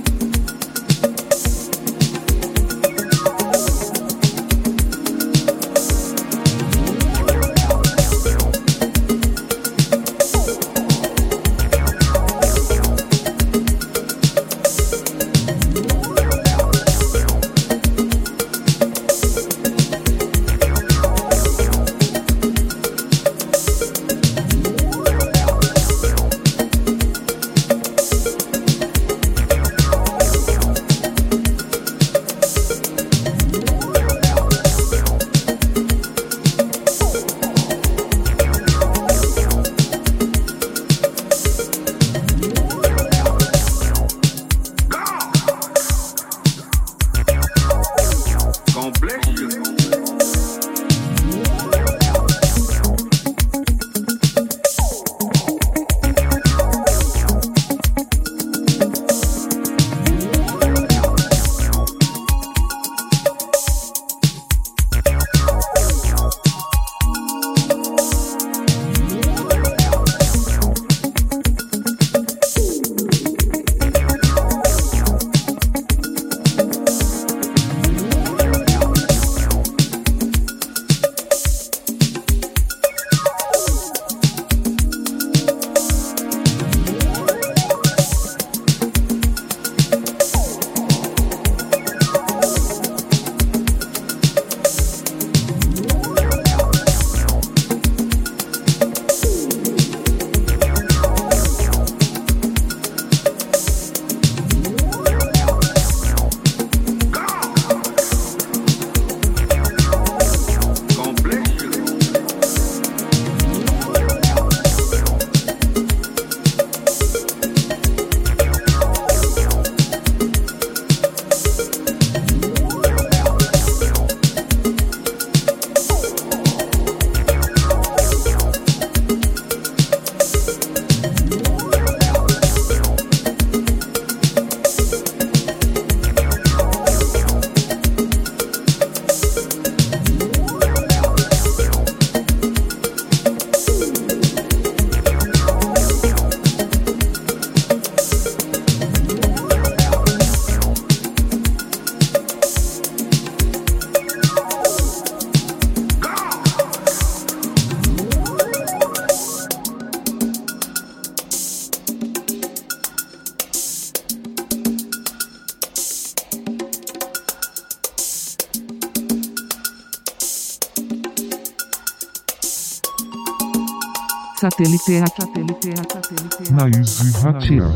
Satelliteak. 174.60 175.08
Satelliteak. 175.16 175.86
Satelliteak. 175.88 176.52
Naiz 176.52 176.92
irratia. 177.08 177.68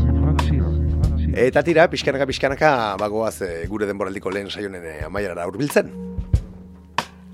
Eta 1.32 1.62
tira, 1.64 1.86
pixkanaka 1.88 2.26
pixkanaka 2.28 2.72
bagoaz 3.00 3.40
e, 3.40 3.48
gure 3.70 3.88
denboraldiko 3.88 4.28
lehen 4.28 4.50
saionen 4.52 4.84
e, 4.84 4.92
amaierara 5.06 5.46
hurbiltzen. 5.48 5.88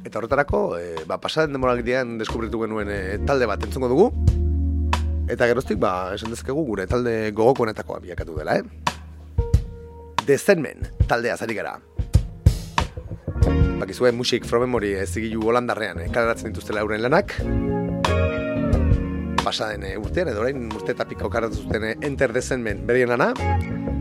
Eta 0.06 0.20
horretarako, 0.20 0.60
e, 0.78 1.02
ba, 1.02 1.18
pasaden 1.18 1.58
denboraldian 1.58 2.14
deskubritu 2.22 2.62
genuen 2.62 2.94
e, 2.94 3.00
talde 3.26 3.50
bat 3.50 3.66
entzungo 3.66 3.90
dugu. 3.90 4.06
Eta 5.26 5.50
geroztik, 5.50 5.82
ba, 5.82 6.14
esan 6.14 6.30
dezkegu 6.30 6.62
gure 6.70 6.86
talde 6.86 7.34
gogokoenetakoa 7.34 7.98
biakatu 8.06 8.38
dela, 8.38 8.54
eh? 8.54 8.62
The 10.28 10.38
Zenmen 10.38 10.86
taldea 11.10 11.34
zari 11.34 11.58
gara. 11.58 11.74
Bakizue 13.82 14.14
Music 14.14 14.46
from 14.46 14.62
Memory 14.68 14.94
ez 15.02 15.10
zigilu 15.10 15.50
holandarrean 15.50 16.06
e, 16.06 16.10
kaleratzen 16.14 16.54
dituztela 16.54 16.86
euren 16.86 17.02
lanak. 17.02 17.34
Pasaden 19.50 19.82
e, 19.82 19.96
urtean, 19.98 20.28
edo 20.30 20.44
orain 20.44 20.68
urte 20.70 20.92
eta 20.94 21.02
piko 21.10 21.26
karatu 21.26 21.56
zuten 21.64 21.82
e, 21.88 21.94
Enter 22.06 22.30
the 22.30 22.38
Zenmen 22.38 22.84
berien 22.86 23.10
lana. 23.10 23.32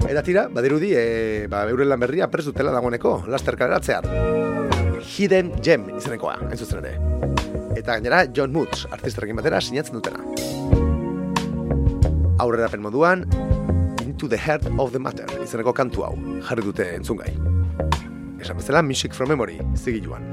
Eta 0.06 0.22
tira, 0.22 0.44
badirudi, 0.54 0.92
e, 0.94 1.48
ba, 1.50 1.64
euren 1.72 1.90
lan 1.90 2.04
berria 2.04 2.28
prez 2.30 2.44
dutela 2.46 2.70
dagoeneko, 2.76 3.24
laster 3.34 3.58
kaleratzean. 3.58 4.06
Hidden 5.02 5.56
Gem 5.66 5.88
izenekoa, 5.98 6.36
zuzen 6.54 6.84
ere. 6.84 6.92
Eta 7.74 7.96
gainera, 7.96 8.28
John 8.30 8.54
Moods, 8.54 8.86
artistarekin 8.94 9.42
batera, 9.42 9.58
sinatzen 9.58 9.98
dutena. 9.98 10.22
Aurrerapen 12.46 12.86
moduan, 12.86 13.26
Into 14.06 14.30
the 14.30 14.38
Heart 14.38 14.70
of 14.78 14.94
the 14.94 15.02
Matter 15.02 15.34
izeneko 15.42 15.74
kantu 15.74 16.06
hau, 16.06 16.14
jarri 16.46 16.68
dute 16.68 16.92
entzungai. 17.00 17.34
esan 18.40 18.62
bezala 18.62 18.84
Music 18.86 19.18
from 19.18 19.34
Memory, 19.34 19.58
zigiluan. 19.76 20.30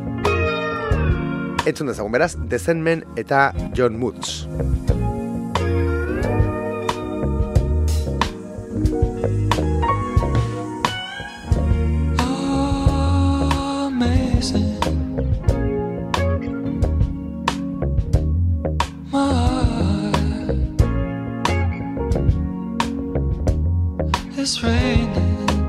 Entzun 1.66 1.88
dezagun 1.88 2.12
beraz, 2.12 2.36
Sandman 2.60 3.02
eta 3.16 3.52
John 3.72 3.98
Moods. 3.98 4.44
It's 24.38 24.62
raining. 24.62 25.65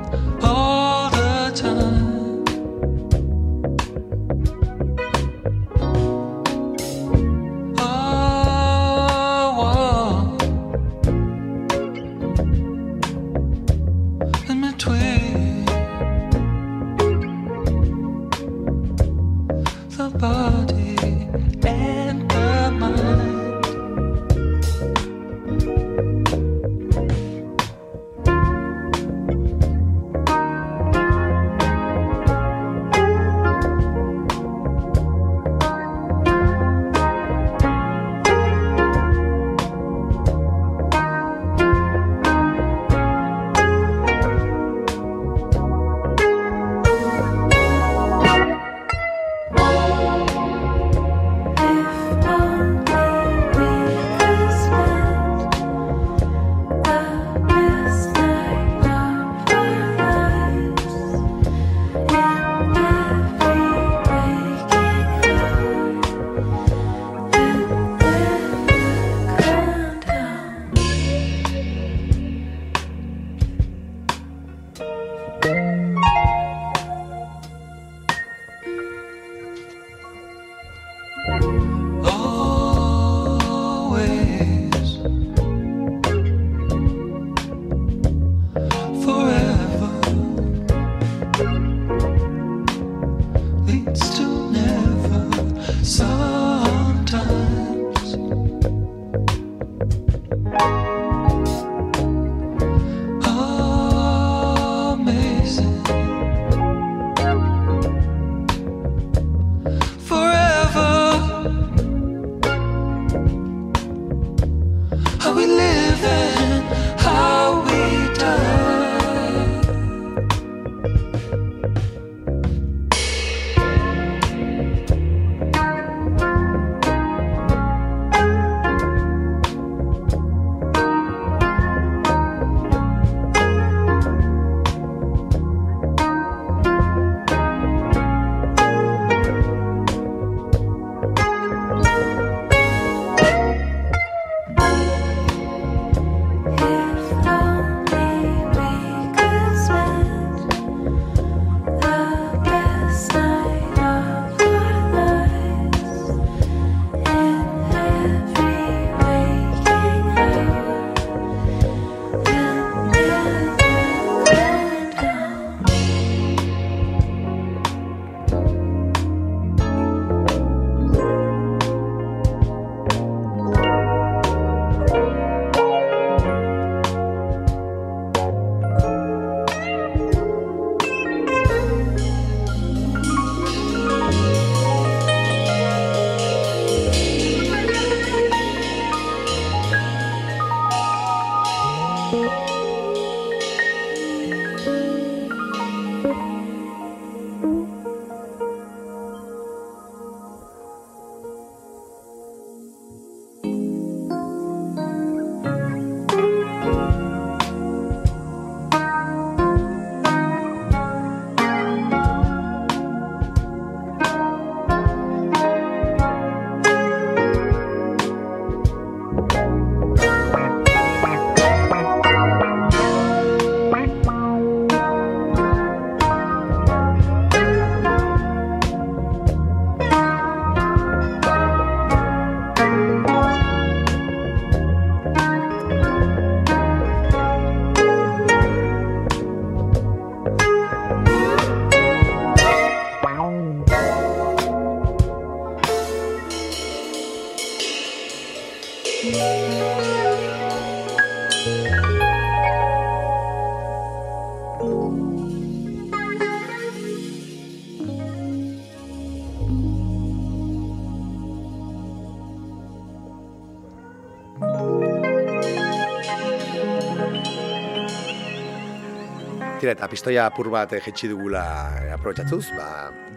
Tira, 269.68 269.76
eta 269.76 269.88
pistoia 269.92 270.26
apur 270.30 270.48
bat 270.48 270.72
eh, 270.72 270.80
jetxi 270.80 271.10
dugula 271.12 271.42
eh, 271.76 271.90
aprobetsatzuz, 271.92 272.54
ba, 272.56 272.68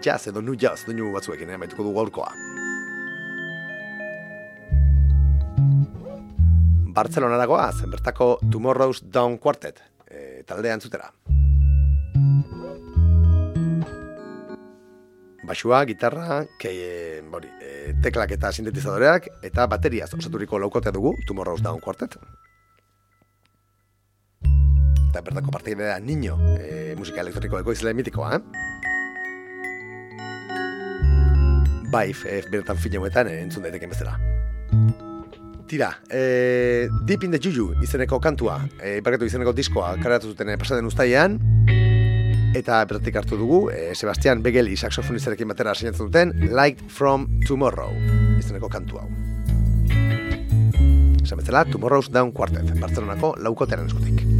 jazz 0.03 0.32
edo 0.32 0.40
nu 0.42 0.57
jazz 0.59 0.80
doinu 0.82 1.12
batzuekin, 1.14 1.53
eh, 1.55 1.59
baituko 1.62 1.84
dugu 1.86 2.01
gaurkoa. 2.01 2.32
Bartzelona 6.90 7.38
dagoaz, 7.38 7.84
bertako 7.86 8.40
Tomorrow's 8.51 9.05
Down 9.14 9.38
Quartet, 9.38 9.78
e, 10.11 10.42
taldea 10.42 10.74
entzutera. 10.74 11.12
Basua, 15.46 15.84
gitarra, 15.86 16.42
ke, 16.59 16.74
e, 16.74 17.22
bori, 17.30 17.55
e, 17.62 17.94
teklak 18.03 18.34
eta 18.34 18.51
sintetizadoreak, 18.51 19.30
eta 19.46 19.70
bateriaz 19.70 20.11
osaturiko 20.18 20.59
laukotea 20.59 20.98
dugu, 20.98 21.14
Tomorrow's 21.30 21.62
Down 21.62 21.78
Quartet. 21.78 22.18
Eta 25.11 25.24
bertako 25.26 25.50
partidea 25.50 25.98
Niño, 25.98 26.38
e, 26.54 26.94
musika 26.94 27.20
elektroniko 27.20 27.58
ekoizle 27.58 27.90
mitikoa, 27.98 28.36
eh? 28.36 28.40
Bai, 31.90 32.14
e, 32.14 32.36
bertan 32.46 32.78
filmuetan 32.78 33.26
e, 33.26 33.40
entzun 33.42 33.66
daiteken 33.66 33.90
bezala. 33.90 34.14
Tira, 35.66 35.90
e, 36.06 36.86
Deep 37.08 37.24
in 37.26 37.34
the 37.34 37.40
Juju 37.42 37.72
izeneko 37.82 38.20
kantua, 38.22 38.61
e, 38.78 39.00
iparketu 39.00 39.26
izeneko 39.26 39.50
diskoa 39.50 39.96
karatu 39.98 40.30
zuten 40.30 40.54
e, 40.54 40.56
pasaden 40.61 40.86
ustaian, 40.86 41.40
eta 42.54 42.78
bertatik 42.86 43.18
hartu 43.18 43.38
dugu, 43.40 43.64
e, 43.74 43.96
Sebastian 43.98 44.44
Begeli 44.46 44.78
saxofonistarekin 44.78 45.50
batera 45.50 45.74
sinatzen 45.74 46.06
duten 46.06 46.36
Light 46.54 46.86
from 46.86 47.26
Tomorrow 47.48 47.90
izeneko 48.38 48.70
kantu 48.70 49.02
hau. 49.02 49.08
Esan 51.18 51.42
bezala, 51.42 51.66
Tomorrow's 51.66 52.14
Down 52.14 52.30
Quartet, 52.30 52.70
Barcelonako 52.78 53.34
laukotearen 53.42 53.90
eskutik. 53.90 54.39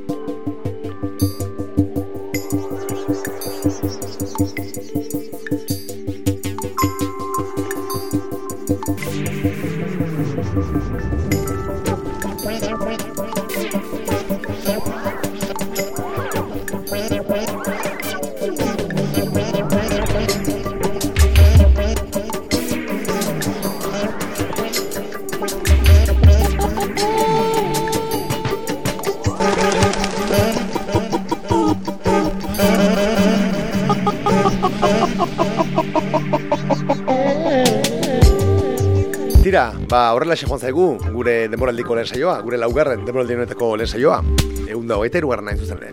ba, 39.91 40.13
horrela 40.15 40.37
joan 40.39 40.59
zaigu, 40.59 40.85
gure 41.11 41.49
demoraldiko 41.51 41.97
lehen 41.97 42.07
saioa, 42.07 42.37
gure 42.45 42.57
laugarren 42.57 43.03
demoraldi 43.03 43.35
honetako 43.35 43.73
lehen 43.75 43.91
saioa, 43.91 44.21
egun 44.63 44.87
da 44.87 44.95
hogeita 44.95 45.19
erugarren 45.19 45.49
nahi 45.49 45.59
zuzen 45.59 45.81
ere. 45.83 45.91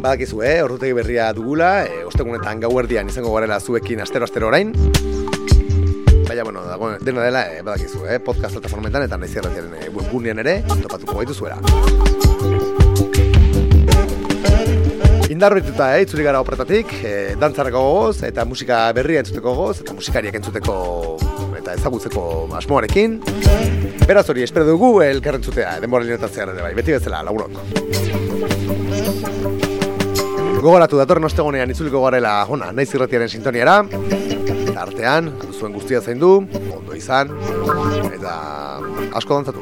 Badakizu, 0.00 0.44
eh, 0.46 0.62
ordutegi 0.62 0.94
berria 0.96 1.32
dugula, 1.36 1.72
e, 1.84 2.04
ostegunetan 2.06 2.62
gauerdian 2.62 3.10
izango 3.10 3.34
garela 3.34 3.58
zuekin 3.60 4.00
astero-astero 4.00 4.46
orain. 4.48 4.70
Baina, 6.28 6.44
bueno, 6.44 6.62
dago, 6.64 6.92
dena 7.02 7.26
dela, 7.26 7.42
e, 7.50 7.62
badakizu, 7.66 8.06
eh? 8.06 8.20
podcast 8.22 8.54
plataformetan 8.54 9.08
eta 9.08 9.18
naiz 9.18 9.34
erratiaren 9.34 9.74
e, 9.74 9.90
webgunean 9.90 10.38
ere, 10.46 10.60
topatuko 10.86 11.26
zuela. 11.34 11.58
Indarroituta, 15.30 15.96
eh, 15.96 16.02
itzuli 16.06 16.24
gara 16.26 16.40
operatatik, 16.42 16.94
e, 17.04 17.34
dantzarako 17.38 17.82
gogoz, 17.82 18.22
eta 18.26 18.44
musika 18.44 18.86
berria 18.92 19.20
entzuteko 19.22 19.54
gogoz, 19.54 19.80
eta 19.82 19.94
musikariak 19.94 20.40
entzuteko 20.40 21.19
eta 21.70 21.78
ezagutzeko 21.78 22.22
asmoarekin. 22.58 23.20
Beraz 24.06 24.28
hori, 24.30 24.42
espero 24.42 24.66
dugu 24.66 25.00
elkarrentzutea, 25.04 25.78
denbora 25.82 26.04
linetatzean 26.04 26.50
ere 26.54 26.62
bai, 26.64 26.72
beti 26.74 26.96
bezala, 26.96 27.22
lagunok. 27.22 27.50
Gogoratu 30.60 30.98
datorren 31.00 31.24
ostegonean 31.24 31.70
itzuliko 31.72 32.02
garela 32.04 32.44
ona, 32.48 32.72
naiz 32.72 32.90
irratiaren 32.94 33.30
sintoniara. 33.30 33.78
Eta 33.86 34.82
artean, 34.82 35.30
duzuen 35.46 35.72
guztia 35.76 36.02
zein 36.02 36.20
du, 36.20 36.32
ondo 36.76 36.96
izan, 36.96 37.30
eta 38.10 38.34
asko 39.16 39.40
dantzatu. 39.40 39.60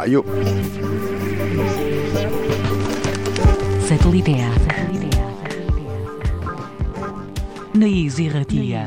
Aiu! 0.00 0.24
Satelitea. 3.90 4.52
Satelitea. 4.64 5.26
Naiz 7.74 8.18
irratia. 8.22 8.86